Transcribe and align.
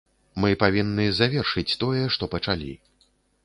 Мы 0.45 0.49
павінны 0.63 1.05
завершыць 1.19 1.77
тое, 1.85 2.03
што 2.19 2.33
пачалі. 2.35 2.73